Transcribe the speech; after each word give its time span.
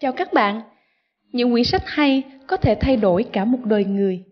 Chào 0.00 0.12
các 0.12 0.32
bạn! 0.32 0.60
Những 1.32 1.52
quyển 1.52 1.64
sách 1.64 1.82
hay 1.86 2.22
có 2.46 2.56
thể 2.56 2.74
thay 2.80 2.96
đổi 2.96 3.24
cả 3.32 3.44
một 3.44 3.58
đời 3.64 3.84
người. 3.84 4.22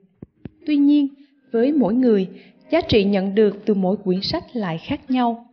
Tuy 0.67 0.77
nhiên, 0.77 1.09
với 1.53 1.73
mỗi 1.73 1.95
người, 1.95 2.29
giá 2.71 2.81
trị 2.81 3.05
nhận 3.05 3.35
được 3.35 3.63
từ 3.67 3.75
mỗi 3.75 3.97
quyển 4.05 4.21
sách 4.23 4.45
lại 4.53 4.79
khác 4.79 5.01
nhau. 5.11 5.47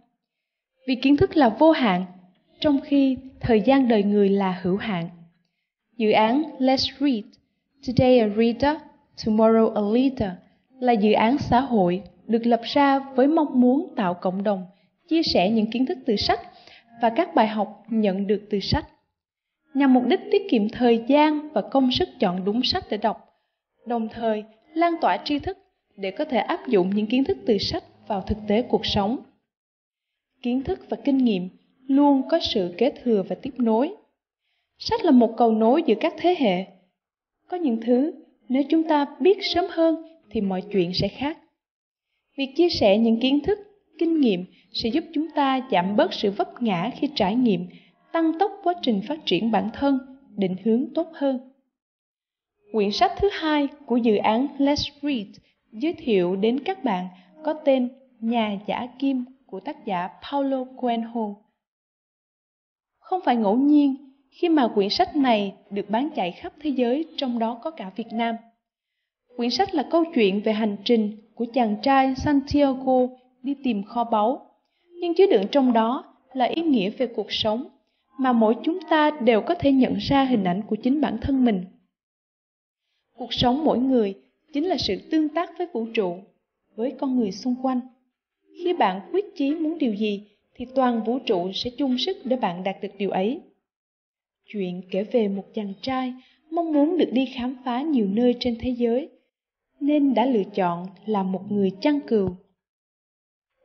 Vì 0.87 0.95
kiến 0.95 1.17
thức 1.17 1.37
là 1.37 1.49
vô 1.49 1.71
hạn, 1.71 2.05
trong 2.59 2.79
khi 2.81 3.17
thời 3.39 3.61
gian 3.61 3.87
đời 3.87 4.03
người 4.03 4.29
là 4.29 4.59
hữu 4.61 4.77
hạn. 4.77 5.09
Dự 5.97 6.11
án 6.11 6.43
Let's 6.59 6.91
Read, 6.99 7.23
Today 7.87 8.19
a 8.19 8.27
Reader, 8.27 8.81
Tomorrow 9.25 9.73
a 9.73 9.81
Leader 9.81 10.37
là 10.79 10.93
dự 10.93 11.11
án 11.11 11.37
xã 11.37 11.59
hội 11.59 12.01
được 12.27 12.45
lập 12.45 12.61
ra 12.63 12.99
với 12.99 13.27
mong 13.27 13.61
muốn 13.61 13.93
tạo 13.95 14.13
cộng 14.13 14.43
đồng, 14.43 14.65
chia 15.07 15.23
sẻ 15.23 15.49
những 15.49 15.71
kiến 15.71 15.85
thức 15.85 15.97
từ 16.05 16.15
sách 16.15 16.39
và 17.01 17.09
các 17.09 17.35
bài 17.35 17.47
học 17.47 17.83
nhận 17.89 18.27
được 18.27 18.41
từ 18.49 18.59
sách 18.59 18.85
nhằm 19.75 19.93
mục 19.93 20.03
đích 20.07 20.19
tiết 20.31 20.41
kiệm 20.49 20.69
thời 20.69 21.03
gian 21.07 21.49
và 21.53 21.61
công 21.61 21.91
sức 21.91 22.09
chọn 22.19 22.45
đúng 22.45 22.63
sách 22.63 22.83
để 22.89 22.97
đọc, 22.97 23.17
đồng 23.85 24.09
thời 24.09 24.43
lan 24.73 24.93
tỏa 25.01 25.17
tri 25.25 25.39
thức 25.39 25.57
để 25.97 26.11
có 26.11 26.25
thể 26.25 26.37
áp 26.37 26.67
dụng 26.67 26.95
những 26.95 27.07
kiến 27.07 27.23
thức 27.23 27.37
từ 27.45 27.57
sách 27.57 27.83
vào 28.07 28.21
thực 28.21 28.37
tế 28.47 28.61
cuộc 28.61 28.85
sống. 28.85 29.17
Kiến 30.41 30.63
thức 30.63 30.79
và 30.89 30.97
kinh 31.03 31.17
nghiệm 31.17 31.49
luôn 31.87 32.21
có 32.29 32.39
sự 32.39 32.73
kế 32.77 32.91
thừa 33.03 33.23
và 33.29 33.35
tiếp 33.41 33.53
nối. 33.57 33.93
Sách 34.77 35.05
là 35.05 35.11
một 35.11 35.33
cầu 35.37 35.51
nối 35.51 35.83
giữa 35.85 35.95
các 35.99 36.13
thế 36.17 36.35
hệ. 36.39 36.65
Có 37.49 37.57
những 37.57 37.81
thứ 37.81 38.13
nếu 38.49 38.63
chúng 38.69 38.83
ta 38.83 39.05
biết 39.19 39.37
sớm 39.41 39.65
hơn 39.69 39.95
thì 40.31 40.41
mọi 40.41 40.61
chuyện 40.71 40.93
sẽ 40.93 41.07
khác. 41.07 41.37
Việc 42.37 42.53
chia 42.55 42.69
sẻ 42.69 42.97
những 42.97 43.19
kiến 43.19 43.39
thức, 43.43 43.59
kinh 43.99 44.21
nghiệm 44.21 44.45
sẽ 44.73 44.89
giúp 44.89 45.03
chúng 45.13 45.27
ta 45.35 45.67
giảm 45.71 45.95
bớt 45.95 46.13
sự 46.13 46.31
vấp 46.31 46.61
ngã 46.61 46.91
khi 46.99 47.09
trải 47.15 47.35
nghiệm 47.35 47.67
tăng 48.15 48.39
tốc 48.39 48.51
quá 48.63 48.73
trình 48.81 49.01
phát 49.07 49.25
triển 49.25 49.51
bản 49.51 49.69
thân, 49.73 49.99
định 50.37 50.55
hướng 50.63 50.85
tốt 50.93 51.07
hơn. 51.13 51.39
Quyển 52.71 52.91
sách 52.91 53.11
thứ 53.17 53.29
hai 53.33 53.67
của 53.85 53.97
dự 53.97 54.15
án 54.15 54.47
Let's 54.57 54.91
Read 55.01 55.27
giới 55.71 55.93
thiệu 55.93 56.35
đến 56.35 56.59
các 56.65 56.83
bạn 56.83 57.07
có 57.43 57.53
tên 57.53 57.89
Nhà 58.19 58.57
giả 58.67 58.87
kim 58.99 59.25
của 59.45 59.59
tác 59.59 59.85
giả 59.85 60.09
Paulo 60.31 60.63
Coelho. 60.63 61.35
Không 62.99 63.21
phải 63.25 63.35
ngẫu 63.35 63.57
nhiên 63.57 63.95
khi 64.29 64.49
mà 64.49 64.67
quyển 64.67 64.89
sách 64.89 65.15
này 65.15 65.53
được 65.69 65.89
bán 65.89 66.09
chạy 66.15 66.31
khắp 66.31 66.53
thế 66.61 66.69
giới, 66.69 67.05
trong 67.17 67.39
đó 67.39 67.59
có 67.63 67.71
cả 67.71 67.91
Việt 67.95 68.13
Nam. 68.13 68.35
Quyển 69.37 69.49
sách 69.49 69.75
là 69.75 69.87
câu 69.91 70.03
chuyện 70.13 70.41
về 70.41 70.53
hành 70.53 70.75
trình 70.83 71.17
của 71.33 71.45
chàng 71.53 71.75
trai 71.81 72.15
Santiago 72.15 73.07
đi 73.43 73.55
tìm 73.63 73.83
kho 73.83 74.03
báu, 74.03 74.45
nhưng 75.01 75.13
chứa 75.15 75.27
đựng 75.31 75.45
trong 75.51 75.73
đó 75.73 76.03
là 76.33 76.45
ý 76.45 76.61
nghĩa 76.61 76.89
về 76.89 77.07
cuộc 77.07 77.31
sống 77.31 77.67
mà 78.17 78.33
mỗi 78.33 78.55
chúng 78.63 78.79
ta 78.89 79.11
đều 79.11 79.41
có 79.41 79.55
thể 79.55 79.71
nhận 79.71 79.95
ra 79.97 80.23
hình 80.23 80.43
ảnh 80.43 80.61
của 80.61 80.75
chính 80.75 81.01
bản 81.01 81.17
thân 81.21 81.45
mình. 81.45 81.65
Cuộc 83.17 83.33
sống 83.33 83.65
mỗi 83.65 83.79
người 83.79 84.15
chính 84.53 84.67
là 84.67 84.77
sự 84.77 84.97
tương 85.11 85.29
tác 85.29 85.57
với 85.57 85.67
vũ 85.73 85.85
trụ, 85.93 86.17
với 86.75 86.93
con 86.99 87.19
người 87.19 87.31
xung 87.31 87.55
quanh. 87.61 87.79
Khi 88.63 88.73
bạn 88.73 89.01
quyết 89.11 89.25
chí 89.35 89.55
muốn 89.55 89.77
điều 89.77 89.93
gì, 89.93 90.23
thì 90.55 90.65
toàn 90.75 91.03
vũ 91.03 91.19
trụ 91.19 91.51
sẽ 91.53 91.69
chung 91.77 91.97
sức 91.97 92.17
để 92.23 92.35
bạn 92.35 92.63
đạt 92.63 92.75
được 92.81 92.91
điều 92.97 93.09
ấy. 93.09 93.41
Chuyện 94.45 94.81
kể 94.91 95.03
về 95.03 95.27
một 95.27 95.43
chàng 95.53 95.73
trai 95.81 96.13
mong 96.51 96.73
muốn 96.73 96.97
được 96.97 97.09
đi 97.11 97.25
khám 97.25 97.55
phá 97.65 97.81
nhiều 97.81 98.07
nơi 98.07 98.35
trên 98.39 98.55
thế 98.59 98.69
giới, 98.69 99.09
nên 99.79 100.13
đã 100.13 100.25
lựa 100.25 100.43
chọn 100.55 100.87
làm 101.05 101.31
một 101.31 101.51
người 101.51 101.71
chăn 101.81 101.99
cừu. 102.07 102.29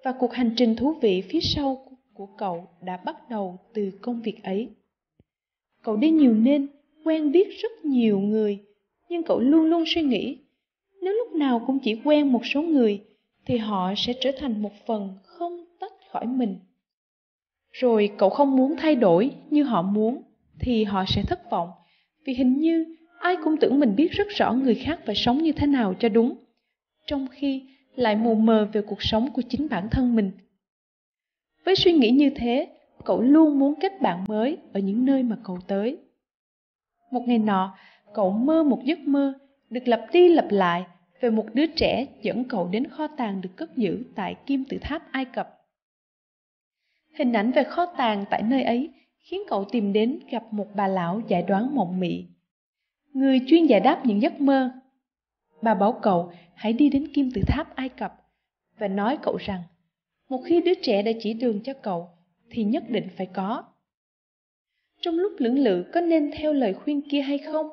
Và 0.05 0.12
cuộc 0.12 0.33
hành 0.33 0.51
trình 0.57 0.77
thú 0.77 0.95
vị 1.01 1.23
phía 1.29 1.41
sau 1.41 1.89
của 2.21 2.27
cậu 2.27 2.69
đã 2.83 2.97
bắt 2.97 3.31
đầu 3.31 3.59
từ 3.75 3.91
công 4.03 4.23
việc 4.23 4.45
ấy. 4.45 4.69
Cậu 5.83 5.97
đi 5.97 6.11
nhiều 6.11 6.35
nên 6.35 6.67
quen 7.05 7.33
biết 7.33 7.49
rất 7.63 7.85
nhiều 7.85 8.19
người, 8.19 8.59
nhưng 9.09 9.23
cậu 9.23 9.41
luôn 9.41 9.65
luôn 9.65 9.85
suy 9.87 10.03
nghĩ, 10.03 10.39
nếu 11.03 11.13
lúc 11.13 11.33
nào 11.33 11.65
cũng 11.67 11.79
chỉ 11.79 12.01
quen 12.05 12.33
một 12.33 12.47
số 12.47 12.63
người, 12.63 13.03
thì 13.47 13.57
họ 13.57 13.95
sẽ 13.97 14.13
trở 14.20 14.30
thành 14.39 14.63
một 14.63 14.73
phần 14.86 15.19
không 15.25 15.64
tách 15.80 15.92
khỏi 16.11 16.27
mình. 16.27 16.59
Rồi 17.73 18.11
cậu 18.19 18.30
không 18.30 18.57
muốn 18.57 18.75
thay 18.79 18.95
đổi 18.95 19.30
như 19.51 19.63
họ 19.63 19.83
muốn, 19.83 20.23
thì 20.59 20.85
họ 20.85 21.05
sẽ 21.09 21.23
thất 21.23 21.51
vọng, 21.51 21.70
vì 22.25 22.35
hình 22.35 22.59
như 22.61 22.97
ai 23.20 23.36
cũng 23.45 23.57
tưởng 23.57 23.80
mình 23.80 23.97
biết 23.97 24.13
rất 24.13 24.29
rõ 24.29 24.53
người 24.53 24.75
khác 24.75 25.01
phải 25.07 25.14
sống 25.14 25.42
như 25.42 25.53
thế 25.53 25.67
nào 25.67 25.95
cho 25.98 26.09
đúng, 26.09 26.35
trong 27.07 27.27
khi 27.30 27.63
lại 27.95 28.17
mù 28.17 28.35
mờ 28.35 28.69
về 28.73 28.83
cuộc 28.83 29.03
sống 29.03 29.30
của 29.33 29.42
chính 29.42 29.69
bản 29.69 29.89
thân 29.91 30.17
mình 30.17 30.30
với 31.65 31.77
suy 31.77 31.93
nghĩ 31.93 32.11
như 32.11 32.31
thế, 32.31 32.69
cậu 33.05 33.21
luôn 33.21 33.59
muốn 33.59 33.75
kết 33.81 34.01
bạn 34.01 34.25
mới 34.29 34.59
ở 34.73 34.81
những 34.81 35.05
nơi 35.05 35.23
mà 35.23 35.37
cậu 35.45 35.59
tới. 35.67 35.98
Một 37.11 37.23
ngày 37.27 37.39
nọ, 37.39 37.77
cậu 38.15 38.31
mơ 38.31 38.63
một 38.63 38.81
giấc 38.85 38.98
mơ 38.98 39.35
được 39.71 39.89
lặp 39.89 40.01
đi 40.13 40.29
lặp 40.29 40.47
lại 40.51 40.85
về 41.21 41.31
một 41.31 41.47
đứa 41.55 41.67
trẻ 41.67 42.07
dẫn 42.23 42.45
cậu 42.45 42.69
đến 42.69 42.87
kho 42.87 43.07
tàng 43.07 43.41
được 43.41 43.51
cất 43.57 43.77
giữ 43.77 44.05
tại 44.15 44.35
kim 44.47 44.65
tự 44.69 44.79
tháp 44.81 45.13
Ai 45.13 45.25
Cập. 45.25 45.61
Hình 47.19 47.33
ảnh 47.33 47.53
về 47.53 47.65
kho 47.65 47.87
tàng 47.87 48.25
tại 48.31 48.42
nơi 48.42 48.63
ấy 48.63 48.91
khiến 49.19 49.41
cậu 49.48 49.65
tìm 49.65 49.92
đến 49.92 50.21
gặp 50.31 50.53
một 50.53 50.67
bà 50.75 50.89
lão 50.89 51.21
giải 51.29 51.42
đoán 51.42 51.75
mộng 51.75 52.01
mị. 52.01 52.27
Người 53.13 53.41
chuyên 53.47 53.67
giải 53.67 53.81
đáp 53.81 54.07
những 54.07 54.23
giấc 54.23 54.41
mơ. 54.41 54.71
Bà 55.63 55.75
bảo 55.75 55.92
cậu 55.92 56.33
hãy 56.55 56.73
đi 56.73 56.89
đến 56.89 57.09
kim 57.15 57.31
tự 57.35 57.42
tháp 57.47 57.77
Ai 57.77 57.89
Cập 57.89 58.15
và 58.79 58.89
nói 58.89 59.19
cậu 59.23 59.37
rằng 59.37 59.63
một 60.30 60.42
khi 60.45 60.61
đứa 60.61 60.74
trẻ 60.74 61.02
đã 61.02 61.13
chỉ 61.20 61.35
đường 61.35 61.61
cho 61.64 61.73
cậu, 61.83 62.08
thì 62.51 62.64
nhất 62.64 62.85
định 62.89 63.08
phải 63.17 63.27
có. 63.27 63.64
Trong 65.01 65.14
lúc 65.14 65.33
lưỡng 65.39 65.58
lự 65.58 65.85
có 65.92 66.01
nên 66.01 66.30
theo 66.30 66.52
lời 66.52 66.74
khuyên 66.74 67.02
kia 67.11 67.20
hay 67.20 67.39
không, 67.39 67.67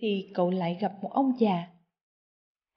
thì 0.00 0.30
cậu 0.34 0.50
lại 0.50 0.76
gặp 0.80 0.92
một 1.02 1.12
ông 1.12 1.32
già. 1.38 1.66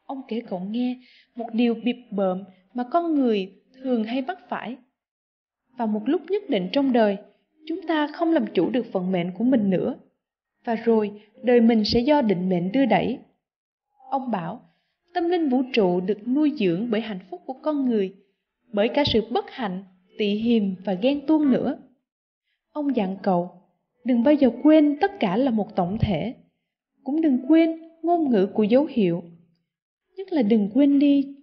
Ông 0.05 0.21
kể 0.27 0.41
cậu 0.49 0.59
nghe 0.59 0.97
một 1.35 1.47
điều 1.53 1.75
bịp 1.75 1.97
bợm 2.11 2.43
mà 2.73 2.83
con 2.91 3.15
người 3.15 3.53
thường 3.81 4.03
hay 4.03 4.21
mắc 4.21 4.37
phải. 4.49 4.75
Vào 5.77 5.87
một 5.87 6.01
lúc 6.05 6.21
nhất 6.29 6.43
định 6.49 6.69
trong 6.71 6.93
đời, 6.93 7.17
chúng 7.67 7.87
ta 7.87 8.07
không 8.07 8.31
làm 8.31 8.45
chủ 8.53 8.69
được 8.69 8.93
vận 8.93 9.11
mệnh 9.11 9.31
của 9.37 9.43
mình 9.43 9.69
nữa. 9.69 9.95
Và 10.65 10.75
rồi, 10.75 11.21
đời 11.43 11.61
mình 11.61 11.85
sẽ 11.85 11.99
do 11.99 12.21
định 12.21 12.49
mệnh 12.49 12.71
đưa 12.71 12.85
đẩy. 12.85 13.19
Ông 14.09 14.31
bảo, 14.31 14.61
tâm 15.13 15.29
linh 15.29 15.49
vũ 15.49 15.63
trụ 15.73 16.01
được 16.01 16.27
nuôi 16.27 16.53
dưỡng 16.59 16.87
bởi 16.91 17.01
hạnh 17.01 17.19
phúc 17.29 17.41
của 17.45 17.55
con 17.63 17.85
người 17.85 18.15
bởi 18.73 18.89
cả 18.89 19.03
sự 19.05 19.21
bất 19.31 19.51
hạnh, 19.51 19.83
tị 20.17 20.35
hiềm 20.35 20.63
và 20.85 20.93
ghen 20.93 21.25
tuông 21.25 21.51
nữa. 21.51 21.77
Ông 22.71 22.95
dặn 22.95 23.17
cậu, 23.23 23.51
đừng 24.03 24.23
bao 24.23 24.33
giờ 24.33 24.49
quên 24.63 24.97
tất 25.01 25.11
cả 25.19 25.37
là 25.37 25.51
một 25.51 25.75
tổng 25.75 25.97
thể. 26.01 26.35
Cũng 27.03 27.21
đừng 27.21 27.45
quên 27.47 27.81
ngôn 28.01 28.29
ngữ 28.29 28.47
của 28.53 28.63
dấu 28.63 28.85
hiệu. 28.85 29.23
Nhất 30.17 30.33
là 30.33 30.41
đừng 30.41 30.69
quên 30.73 30.99
đi, 30.99 31.35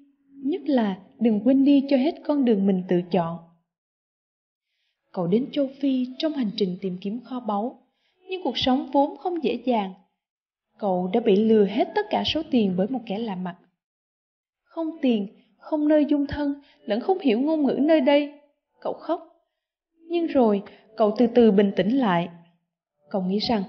nhất 0.45 0.63
là 0.69 0.99
đừng 1.21 1.41
quên 1.45 1.65
đi 1.65 1.85
cho 1.89 1.97
hết 1.97 2.15
con 2.25 2.45
đường 2.45 2.67
mình 2.67 2.83
tự 2.89 3.03
chọn. 3.11 3.39
Cậu 5.13 5.27
đến 5.27 5.47
châu 5.53 5.69
Phi 5.81 6.07
trong 6.19 6.33
hành 6.33 6.51
trình 6.57 6.77
tìm 6.81 6.99
kiếm 7.01 7.21
kho 7.21 7.41
báu, 7.41 7.79
nhưng 8.29 8.43
cuộc 8.43 8.59
sống 8.59 8.91
vốn 8.93 9.17
không 9.17 9.45
dễ 9.45 9.59
dàng. 9.65 9.93
Cậu 10.79 11.11
đã 11.13 11.21
bị 11.21 11.37
lừa 11.37 11.65
hết 11.65 11.89
tất 11.95 12.07
cả 12.11 12.25
số 12.27 12.43
tiền 12.51 12.75
bởi 12.77 12.87
một 12.91 13.01
kẻ 13.07 13.19
lạ 13.19 13.35
mặt. 13.35 13.57
Không 14.63 14.91
tiền 15.03 15.29
không 15.67 15.89
nơi 15.89 16.05
dung 16.05 16.27
thân, 16.27 16.55
lẫn 16.85 17.01
không 17.01 17.19
hiểu 17.19 17.41
ngôn 17.41 17.67
ngữ 17.67 17.79
nơi 17.81 18.01
đây. 18.01 18.33
Cậu 18.81 18.93
khóc. 18.93 19.37
Nhưng 20.09 20.27
rồi, 20.27 20.63
cậu 20.97 21.15
từ 21.19 21.27
từ 21.27 21.51
bình 21.51 21.73
tĩnh 21.77 21.99
lại. 21.99 22.29
Cậu 23.11 23.23
nghĩ 23.23 23.39
rằng, 23.39 23.63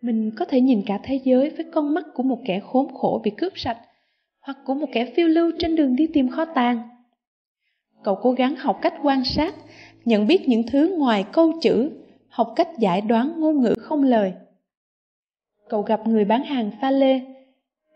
mình 0.00 0.30
có 0.36 0.44
thể 0.44 0.60
nhìn 0.60 0.82
cả 0.86 1.00
thế 1.02 1.20
giới 1.24 1.50
với 1.50 1.66
con 1.72 1.94
mắt 1.94 2.04
của 2.14 2.22
một 2.22 2.38
kẻ 2.44 2.60
khốn 2.60 2.94
khổ 2.94 3.20
bị 3.24 3.30
cướp 3.30 3.52
sạch, 3.58 3.78
hoặc 4.40 4.58
của 4.66 4.74
một 4.74 4.86
kẻ 4.92 5.12
phiêu 5.16 5.28
lưu 5.28 5.52
trên 5.58 5.76
đường 5.76 5.96
đi 5.96 6.06
tìm 6.06 6.28
kho 6.28 6.44
tàng. 6.44 6.88
Cậu 8.02 8.14
cố 8.14 8.32
gắng 8.32 8.56
học 8.56 8.78
cách 8.82 8.94
quan 9.02 9.24
sát, 9.24 9.54
nhận 10.04 10.26
biết 10.26 10.48
những 10.48 10.62
thứ 10.66 10.96
ngoài 10.98 11.24
câu 11.32 11.52
chữ, 11.62 11.90
học 12.28 12.52
cách 12.56 12.68
giải 12.78 13.00
đoán 13.00 13.32
ngôn 13.40 13.62
ngữ 13.62 13.74
không 13.78 14.02
lời. 14.02 14.32
Cậu 15.68 15.82
gặp 15.82 16.06
người 16.06 16.24
bán 16.24 16.44
hàng 16.44 16.70
pha 16.80 16.90
lê, 16.90 17.20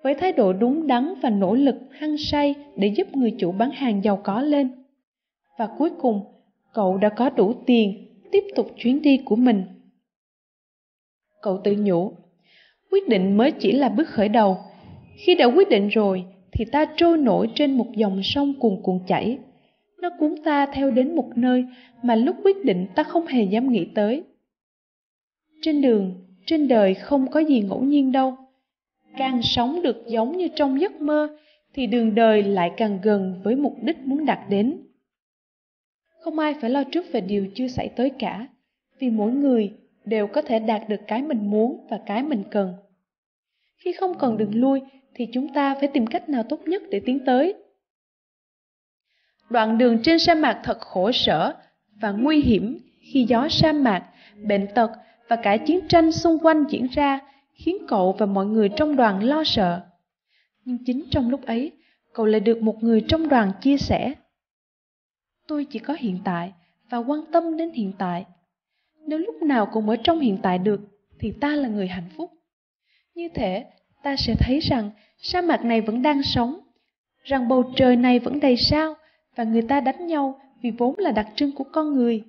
với 0.07 0.15
thái 0.15 0.33
độ 0.33 0.53
đúng 0.53 0.87
đắn 0.87 1.15
và 1.23 1.31
nỗ 1.31 1.55
lực 1.55 1.77
hăng 1.91 2.19
say 2.19 2.55
để 2.77 2.89
giúp 2.89 3.17
người 3.17 3.35
chủ 3.39 3.53
bán 3.53 3.71
hàng 3.71 4.05
giàu 4.05 4.21
có 4.25 4.41
lên. 4.41 4.69
Và 5.59 5.69
cuối 5.79 5.91
cùng, 5.99 6.21
cậu 6.73 6.97
đã 6.97 7.09
có 7.09 7.31
đủ 7.31 7.55
tiền 7.67 8.07
tiếp 8.33 8.45
tục 8.57 8.71
chuyến 8.77 9.03
đi 9.03 9.21
của 9.25 9.37
mình. 9.37 9.63
Cậu 11.43 11.61
tự 11.65 11.77
nhủ, 11.79 12.13
quyết 12.91 13.09
định 13.09 13.37
mới 13.37 13.51
chỉ 13.51 13.73
là 13.73 13.89
bước 13.89 14.09
khởi 14.09 14.29
đầu. 14.29 14.59
Khi 15.17 15.35
đã 15.35 15.47
quyết 15.47 15.69
định 15.69 15.89
rồi 15.89 16.25
thì 16.53 16.65
ta 16.65 16.85
trôi 16.97 17.19
nổi 17.19 17.51
trên 17.55 17.77
một 17.77 17.93
dòng 17.97 18.21
sông 18.23 18.55
cuồn 18.61 18.83
cuộn 18.83 18.99
chảy. 19.07 19.39
Nó 20.03 20.11
cuốn 20.19 20.35
ta 20.45 20.67
theo 20.67 20.91
đến 20.91 21.17
một 21.17 21.29
nơi 21.37 21.65
mà 22.03 22.15
lúc 22.15 22.37
quyết 22.45 22.65
định 22.65 22.87
ta 22.95 23.03
không 23.03 23.27
hề 23.27 23.43
dám 23.43 23.73
nghĩ 23.73 23.87
tới. 23.95 24.23
Trên 25.63 25.83
đường, 25.83 26.15
trên 26.47 26.69
đời 26.69 26.95
không 26.95 27.31
có 27.31 27.41
gì 27.41 27.61
ngẫu 27.61 27.83
nhiên 27.83 28.13
đâu 28.13 28.37
càng 29.17 29.43
sống 29.43 29.83
được 29.83 30.05
giống 30.07 30.37
như 30.37 30.49
trong 30.57 30.81
giấc 30.81 31.01
mơ 31.01 31.37
thì 31.75 31.87
đường 31.87 32.15
đời 32.15 32.43
lại 32.43 32.73
càng 32.77 32.99
gần 33.03 33.41
với 33.45 33.57
mục 33.57 33.77
đích 33.83 33.99
muốn 33.99 34.27
đạt 34.27 34.39
đến 34.49 34.87
không 36.27 36.39
ai 36.39 36.55
phải 36.61 36.71
lo 36.71 36.85
trước 36.85 37.13
về 37.13 37.21
điều 37.21 37.47
chưa 37.55 37.69
xảy 37.69 37.89
tới 37.89 38.11
cả 38.11 38.47
vì 38.99 39.11
mỗi 39.11 39.33
người 39.33 39.73
đều 40.05 40.27
có 40.27 40.43
thể 40.43 40.59
đạt 40.59 40.89
được 40.89 41.01
cái 41.07 41.23
mình 41.23 41.51
muốn 41.51 41.87
và 41.91 42.01
cái 42.07 42.23
mình 42.23 42.43
cần. 42.51 42.75
Khi 43.77 43.93
không 43.93 44.19
còn 44.19 44.39
đường 44.39 44.61
lui 44.61 44.81
thì 45.15 45.27
chúng 45.33 45.53
ta 45.53 45.75
phải 45.75 45.89
tìm 45.89 46.07
cách 46.07 46.29
nào 46.29 46.43
tốt 46.43 46.61
nhất 46.67 46.83
để 46.91 47.01
tiến 47.07 47.25
tới. 47.27 47.55
Đoạn 49.51 49.79
đường 49.79 49.99
trên 50.03 50.19
sa 50.19 50.35
mạc 50.35 50.61
thật 50.65 50.79
khổ 50.81 51.13
sở 51.13 51.55
và 52.01 52.11
nguy 52.11 52.41
hiểm 52.41 52.79
khi 53.13 53.27
gió 53.29 53.49
sa 53.49 53.73
mạc, 53.73 54.05
bệnh 54.43 54.67
tật 54.75 54.91
và 55.29 55.37
cả 55.37 55.57
chiến 55.57 55.89
tranh 55.89 56.13
xung 56.13 56.39
quanh 56.39 56.65
diễn 56.69 56.87
ra 56.87 57.21
khiến 57.57 57.77
cậu 57.89 58.13
và 58.13 58.27
mọi 58.27 58.47
người 58.47 58.69
trong 58.69 58.97
đoàn 58.97 59.25
lo 59.25 59.45
sợ. 59.45 59.81
Nhưng 60.65 60.79
chính 60.85 61.05
trong 61.11 61.31
lúc 61.31 61.47
ấy, 61.47 61.73
cậu 62.13 62.27
lại 62.27 62.41
được 62.41 62.63
một 62.63 62.83
người 62.83 63.05
trong 63.09 63.29
đoàn 63.29 63.53
chia 63.61 63.77
sẻ. 63.79 64.15
Tôi 65.47 65.65
chỉ 65.65 65.79
có 65.79 65.97
hiện 65.99 66.19
tại 66.25 66.53
và 66.91 66.99
quan 66.99 67.21
tâm 67.33 67.57
đến 67.57 67.71
hiện 67.71 67.93
tại. 67.99 68.25
Nếu 69.07 69.19
lúc 69.19 69.43
nào 69.43 69.67
cũng 69.73 69.89
ở 69.89 69.97
trong 69.97 70.21
hiện 70.21 70.39
tại 70.43 70.59
được, 70.59 70.81
thì 71.21 71.33
ta 71.41 71.49
là 71.49 71.69
người 71.69 71.89
hạnh 71.89 72.09
phúc. 72.17 72.31
Như 73.15 73.29
thế, 73.35 73.67
ta 74.03 74.17
sẽ 74.17 74.35
thấy 74.39 74.61
rằng 74.61 74.91
sa 75.19 75.41
mạc 75.41 75.65
này 75.65 75.81
vẫn 75.81 76.03
đang 76.03 76.23
sống, 76.23 76.61
rằng 77.23 77.49
bầu 77.49 77.73
trời 77.77 77.97
này 77.97 78.19
vẫn 78.19 78.41
đầy 78.41 78.57
sao 78.57 78.95
và 79.37 79.45
người 79.45 79.63
ta 79.63 79.81
đánh 79.81 80.07
nhau 80.07 80.41
vì 80.63 80.71
vốn 80.71 80.99
là 80.99 81.11
đặc 81.11 81.29
trưng 81.35 81.53
của 81.53 81.65
con 81.65 81.95
người. 81.95 82.23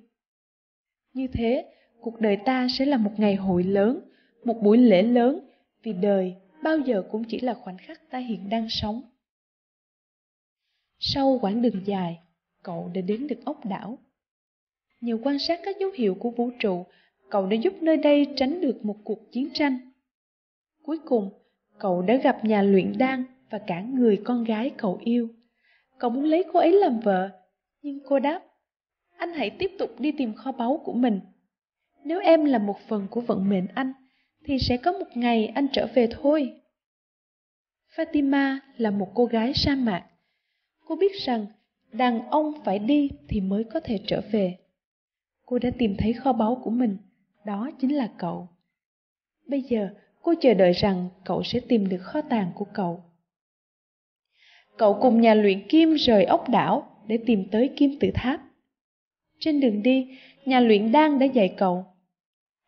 Như 1.12 1.26
thế, 1.26 1.64
cuộc 2.00 2.20
đời 2.20 2.36
ta 2.36 2.66
sẽ 2.78 2.84
là 2.84 2.96
một 2.96 3.10
ngày 3.16 3.34
hội 3.34 3.62
lớn, 3.62 4.00
một 4.44 4.62
buổi 4.62 4.78
lễ 4.78 5.02
lớn, 5.02 5.40
vì 5.82 5.92
đời 5.92 6.34
bao 6.62 6.78
giờ 6.78 7.02
cũng 7.10 7.24
chỉ 7.24 7.40
là 7.40 7.54
khoảnh 7.54 7.78
khắc 7.78 8.10
ta 8.10 8.18
hiện 8.18 8.48
đang 8.48 8.66
sống. 8.68 9.02
Sau 10.98 11.38
quãng 11.42 11.62
đường 11.62 11.80
dài, 11.84 12.18
cậu 12.62 12.90
đã 12.94 13.00
đến 13.00 13.26
được 13.26 13.44
ốc 13.44 13.66
đảo. 13.66 13.98
Nhờ 15.00 15.18
quan 15.22 15.38
sát 15.38 15.60
các 15.64 15.76
dấu 15.80 15.90
hiệu 15.94 16.14
của 16.14 16.30
vũ 16.30 16.50
trụ, 16.58 16.86
cậu 17.30 17.46
đã 17.46 17.56
giúp 17.56 17.72
nơi 17.80 17.96
đây 17.96 18.26
tránh 18.36 18.60
được 18.60 18.84
một 18.84 18.96
cuộc 19.04 19.32
chiến 19.32 19.48
tranh. 19.54 19.78
Cuối 20.82 20.98
cùng, 21.04 21.30
cậu 21.78 22.02
đã 22.02 22.14
gặp 22.16 22.44
nhà 22.44 22.62
luyện 22.62 22.98
đan 22.98 23.24
và 23.50 23.58
cả 23.66 23.80
người 23.80 24.22
con 24.24 24.44
gái 24.44 24.70
cậu 24.76 25.00
yêu. 25.04 25.28
Cậu 25.98 26.10
muốn 26.10 26.24
lấy 26.24 26.44
cô 26.52 26.60
ấy 26.60 26.72
làm 26.72 27.00
vợ, 27.00 27.30
nhưng 27.82 28.00
cô 28.08 28.18
đáp, 28.18 28.42
anh 29.16 29.32
hãy 29.34 29.50
tiếp 29.50 29.70
tục 29.78 29.90
đi 29.98 30.12
tìm 30.12 30.34
kho 30.34 30.52
báu 30.52 30.82
của 30.84 30.92
mình. 30.92 31.20
Nếu 32.04 32.20
em 32.20 32.44
là 32.44 32.58
một 32.58 32.78
phần 32.88 33.06
của 33.10 33.20
vận 33.20 33.48
mệnh 33.48 33.66
anh, 33.74 33.92
thì 34.48 34.58
sẽ 34.58 34.76
có 34.76 34.92
một 34.92 35.06
ngày 35.14 35.46
anh 35.46 35.66
trở 35.72 35.86
về 35.94 36.08
thôi. 36.10 36.52
Fatima 37.94 38.58
là 38.76 38.90
một 38.90 39.08
cô 39.14 39.24
gái 39.24 39.54
sa 39.54 39.74
mạc. 39.74 40.04
Cô 40.84 40.96
biết 40.96 41.12
rằng 41.24 41.46
đàn 41.92 42.30
ông 42.30 42.52
phải 42.64 42.78
đi 42.78 43.10
thì 43.28 43.40
mới 43.40 43.64
có 43.64 43.80
thể 43.80 44.00
trở 44.06 44.20
về. 44.30 44.56
Cô 45.46 45.58
đã 45.58 45.70
tìm 45.78 45.94
thấy 45.98 46.12
kho 46.12 46.32
báu 46.32 46.60
của 46.64 46.70
mình, 46.70 46.96
đó 47.46 47.70
chính 47.80 47.96
là 47.96 48.10
cậu. 48.18 48.48
Bây 49.46 49.62
giờ, 49.62 49.88
cô 50.22 50.34
chờ 50.40 50.54
đợi 50.54 50.72
rằng 50.72 51.08
cậu 51.24 51.42
sẽ 51.42 51.60
tìm 51.60 51.88
được 51.88 52.00
kho 52.02 52.20
tàng 52.22 52.52
của 52.54 52.66
cậu. 52.74 53.04
Cậu 54.76 54.98
cùng 55.00 55.20
nhà 55.20 55.34
luyện 55.34 55.68
kim 55.68 55.94
rời 55.94 56.24
ốc 56.24 56.48
đảo 56.48 57.02
để 57.06 57.18
tìm 57.26 57.48
tới 57.50 57.70
kim 57.76 57.98
tự 58.00 58.10
tháp. 58.14 58.40
Trên 59.40 59.60
đường 59.60 59.82
đi, 59.82 60.18
nhà 60.44 60.60
luyện 60.60 60.92
đan 60.92 61.18
đã 61.18 61.26
dạy 61.26 61.54
cậu. 61.56 61.84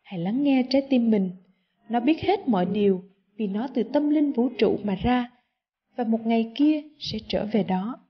Hãy 0.03 0.21
lắng 0.21 0.43
nghe 0.43 0.67
trái 0.71 0.87
tim 0.91 1.11
mình. 1.11 1.31
Nó 1.90 2.00
biết 2.00 2.20
hết 2.20 2.48
mọi 2.48 2.66
điều 2.66 3.02
vì 3.37 3.46
nó 3.46 3.69
từ 3.75 3.82
tâm 3.82 4.10
linh 4.10 4.32
vũ 4.32 4.48
trụ 4.58 4.78
mà 4.84 4.94
ra, 4.94 5.31
và 5.96 6.04
một 6.04 6.26
ngày 6.26 6.52
kia 6.54 6.82
sẽ 6.98 7.19
trở 7.28 7.46
về 7.52 7.62
đó. 7.62 8.00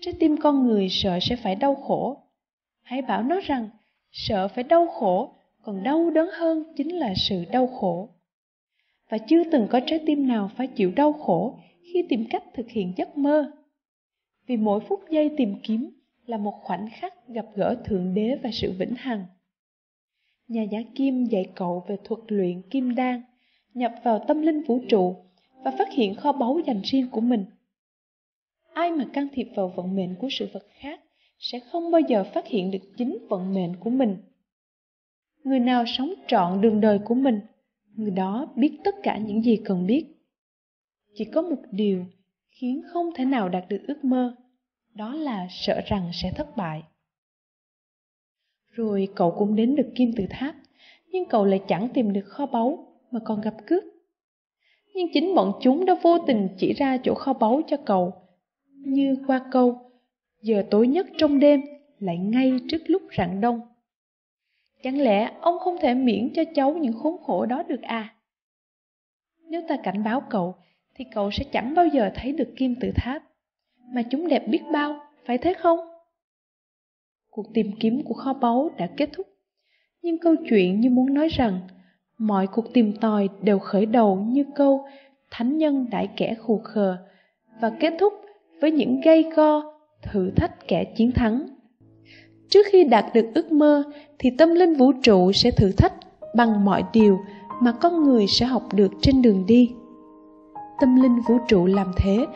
Trái 0.00 0.14
tim 0.20 0.36
con 0.36 0.66
người 0.66 0.88
sợ 0.88 1.18
sẽ 1.22 1.36
phải 1.36 1.54
đau 1.54 1.74
khổ. 1.74 2.22
Hãy 2.82 3.02
bảo 3.02 3.22
nó 3.22 3.40
rằng, 3.40 3.68
sợ 4.10 4.48
phải 4.48 4.64
đau 4.64 4.86
khổ, 4.86 5.34
còn 5.62 5.82
đau 5.82 6.10
đớn 6.10 6.28
hơn 6.32 6.64
chính 6.76 6.96
là 6.96 7.14
sự 7.16 7.44
đau 7.52 7.66
khổ. 7.66 8.08
Và 9.08 9.18
chưa 9.18 9.44
từng 9.52 9.66
có 9.70 9.80
trái 9.86 10.00
tim 10.06 10.28
nào 10.28 10.50
phải 10.56 10.66
chịu 10.66 10.92
đau 10.96 11.12
khổ 11.12 11.58
khi 11.82 12.04
tìm 12.08 12.24
cách 12.30 12.44
thực 12.54 12.70
hiện 12.70 12.92
giấc 12.96 13.18
mơ. 13.18 13.52
Vì 14.46 14.56
mỗi 14.56 14.80
phút 14.80 15.00
giây 15.10 15.30
tìm 15.36 15.54
kiếm 15.62 15.90
là 16.26 16.36
một 16.36 16.54
khoảnh 16.62 16.88
khắc 16.92 17.28
gặp 17.28 17.46
gỡ 17.54 17.76
Thượng 17.84 18.14
Đế 18.14 18.38
và 18.42 18.50
sự 18.52 18.72
vĩnh 18.78 18.94
hằng. 18.94 19.24
Nhà 20.48 20.62
giả 20.62 20.78
kim 20.94 21.24
dạy 21.24 21.46
cậu 21.54 21.84
về 21.88 21.96
thuật 22.04 22.20
luyện 22.28 22.62
kim 22.62 22.94
đan, 22.94 23.22
nhập 23.74 23.92
vào 24.04 24.24
tâm 24.28 24.42
linh 24.42 24.62
vũ 24.62 24.80
trụ 24.88 25.16
và 25.64 25.70
phát 25.78 25.92
hiện 25.92 26.14
kho 26.14 26.32
báu 26.32 26.60
dành 26.66 26.80
riêng 26.84 27.08
của 27.10 27.20
mình. 27.20 27.44
Ai 28.72 28.92
mà 28.92 29.04
can 29.12 29.28
thiệp 29.32 29.48
vào 29.54 29.72
vận 29.76 29.96
mệnh 29.96 30.14
của 30.14 30.28
sự 30.30 30.48
vật 30.52 30.66
khác 30.70 31.00
sẽ 31.38 31.60
không 31.60 31.90
bao 31.90 32.00
giờ 32.00 32.24
phát 32.34 32.46
hiện 32.46 32.70
được 32.70 32.96
chính 32.96 33.18
vận 33.28 33.54
mệnh 33.54 33.76
của 33.76 33.90
mình. 33.90 34.16
Người 35.44 35.60
nào 35.60 35.84
sống 35.86 36.14
trọn 36.26 36.60
đường 36.60 36.80
đời 36.80 36.98
của 37.04 37.14
mình, 37.14 37.40
người 37.94 38.10
đó 38.10 38.52
biết 38.56 38.78
tất 38.84 38.94
cả 39.02 39.18
những 39.18 39.42
gì 39.42 39.56
cần 39.64 39.86
biết. 39.86 40.04
Chỉ 41.14 41.24
có 41.24 41.42
một 41.42 41.62
điều 41.70 42.04
khiến 42.50 42.82
không 42.92 43.10
thể 43.14 43.24
nào 43.24 43.48
đạt 43.48 43.68
được 43.68 43.80
ước 43.88 44.04
mơ, 44.04 44.36
đó 44.94 45.14
là 45.14 45.46
sợ 45.50 45.80
rằng 45.86 46.10
sẽ 46.12 46.32
thất 46.36 46.56
bại. 46.56 46.82
Rồi 48.78 49.08
cậu 49.14 49.30
cũng 49.30 49.56
đến 49.56 49.76
được 49.76 49.88
kim 49.94 50.12
tự 50.16 50.24
tháp, 50.30 50.54
nhưng 51.10 51.24
cậu 51.24 51.44
lại 51.44 51.60
chẳng 51.68 51.88
tìm 51.94 52.12
được 52.12 52.24
kho 52.24 52.46
báu 52.46 52.86
mà 53.10 53.20
còn 53.24 53.40
gặp 53.40 53.54
cướp. 53.66 53.84
Nhưng 54.94 55.06
chính 55.12 55.34
bọn 55.34 55.52
chúng 55.60 55.86
đã 55.86 55.94
vô 56.02 56.18
tình 56.18 56.48
chỉ 56.58 56.72
ra 56.72 56.98
chỗ 57.02 57.14
kho 57.14 57.32
báu 57.32 57.62
cho 57.66 57.76
cậu, 57.76 58.12
như 58.74 59.16
qua 59.26 59.40
câu, 59.52 59.78
giờ 60.42 60.64
tối 60.70 60.88
nhất 60.88 61.06
trong 61.16 61.38
đêm 61.38 61.60
lại 61.98 62.18
ngay 62.18 62.52
trước 62.68 62.82
lúc 62.86 63.02
rạng 63.18 63.40
đông. 63.40 63.60
Chẳng 64.82 65.00
lẽ 65.00 65.32
ông 65.40 65.58
không 65.58 65.76
thể 65.80 65.94
miễn 65.94 66.32
cho 66.34 66.42
cháu 66.54 66.72
những 66.72 66.92
khốn 66.92 67.22
khổ 67.22 67.46
đó 67.46 67.62
được 67.62 67.82
à? 67.82 68.14
Nếu 69.50 69.62
ta 69.68 69.76
cảnh 69.82 70.04
báo 70.04 70.22
cậu, 70.30 70.54
thì 70.94 71.04
cậu 71.14 71.30
sẽ 71.30 71.44
chẳng 71.52 71.74
bao 71.74 71.86
giờ 71.86 72.10
thấy 72.14 72.32
được 72.32 72.48
kim 72.56 72.74
tự 72.80 72.90
tháp. 72.94 73.22
Mà 73.94 74.02
chúng 74.02 74.28
đẹp 74.28 74.48
biết 74.48 74.62
bao, 74.72 75.00
phải 75.24 75.38
thế 75.38 75.54
không? 75.54 75.87
Cuộc 77.30 77.46
tìm 77.54 77.70
kiếm 77.80 78.02
của 78.04 78.14
kho 78.14 78.32
báu 78.32 78.70
đã 78.78 78.86
kết 78.96 79.08
thúc. 79.12 79.26
Nhưng 80.02 80.18
câu 80.18 80.34
chuyện 80.48 80.80
như 80.80 80.90
muốn 80.90 81.14
nói 81.14 81.28
rằng, 81.28 81.60
mọi 82.18 82.46
cuộc 82.46 82.72
tìm 82.72 82.92
tòi 83.00 83.28
đều 83.42 83.58
khởi 83.58 83.86
đầu 83.86 84.16
như 84.16 84.44
câu 84.54 84.84
thánh 85.30 85.58
nhân 85.58 85.86
đãi 85.90 86.08
kẻ 86.16 86.34
khù 86.34 86.60
khờ 86.64 86.96
và 87.60 87.70
kết 87.80 87.94
thúc 88.00 88.12
với 88.60 88.70
những 88.70 89.00
gây 89.00 89.24
go, 89.36 89.62
thử 90.02 90.30
thách 90.30 90.68
kẻ 90.68 90.84
chiến 90.84 91.12
thắng. 91.12 91.46
Trước 92.48 92.66
khi 92.70 92.84
đạt 92.84 93.04
được 93.14 93.26
ước 93.34 93.52
mơ 93.52 93.82
thì 94.18 94.30
tâm 94.38 94.54
linh 94.54 94.74
vũ 94.74 94.92
trụ 95.02 95.32
sẽ 95.32 95.50
thử 95.50 95.72
thách 95.72 95.92
bằng 96.36 96.64
mọi 96.64 96.84
điều 96.92 97.18
mà 97.60 97.72
con 97.72 98.04
người 98.04 98.26
sẽ 98.26 98.46
học 98.46 98.62
được 98.74 98.92
trên 99.00 99.22
đường 99.22 99.44
đi. 99.46 99.72
Tâm 100.80 101.02
linh 101.02 101.18
vũ 101.28 101.38
trụ 101.48 101.66
làm 101.66 101.92
thế 101.96 102.26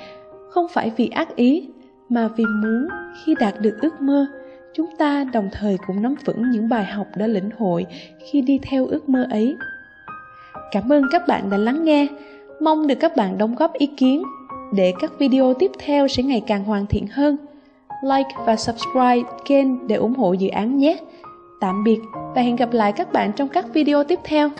không 0.50 0.66
phải 0.70 0.92
vì 0.96 1.08
ác 1.08 1.36
ý 1.36 1.68
mà 2.08 2.28
vì 2.36 2.44
muốn 2.44 2.88
khi 3.24 3.34
đạt 3.40 3.54
được 3.60 3.78
ước 3.82 4.00
mơ 4.00 4.26
chúng 4.74 4.96
ta 4.98 5.24
đồng 5.32 5.48
thời 5.52 5.78
cũng 5.86 6.02
nắm 6.02 6.14
vững 6.24 6.50
những 6.50 6.68
bài 6.68 6.84
học 6.84 7.06
đã 7.16 7.26
lĩnh 7.26 7.50
hội 7.58 7.86
khi 8.18 8.40
đi 8.40 8.58
theo 8.62 8.86
ước 8.86 9.08
mơ 9.08 9.26
ấy. 9.30 9.56
Cảm 10.70 10.92
ơn 10.92 11.04
các 11.10 11.22
bạn 11.28 11.50
đã 11.50 11.56
lắng 11.56 11.84
nghe. 11.84 12.06
Mong 12.60 12.86
được 12.86 12.94
các 13.00 13.16
bạn 13.16 13.38
đóng 13.38 13.54
góp 13.54 13.72
ý 13.72 13.86
kiến 13.86 14.22
để 14.74 14.92
các 15.00 15.10
video 15.18 15.54
tiếp 15.54 15.70
theo 15.78 16.08
sẽ 16.08 16.22
ngày 16.22 16.42
càng 16.46 16.64
hoàn 16.64 16.86
thiện 16.86 17.06
hơn. 17.06 17.36
Like 18.02 18.30
và 18.46 18.56
subscribe 18.56 19.30
kênh 19.44 19.86
để 19.88 19.96
ủng 19.96 20.14
hộ 20.14 20.32
dự 20.32 20.48
án 20.48 20.78
nhé. 20.78 20.96
Tạm 21.60 21.84
biệt 21.84 22.00
và 22.34 22.42
hẹn 22.42 22.56
gặp 22.56 22.72
lại 22.72 22.92
các 22.92 23.12
bạn 23.12 23.32
trong 23.32 23.48
các 23.48 23.66
video 23.74 24.04
tiếp 24.04 24.18
theo. 24.24 24.50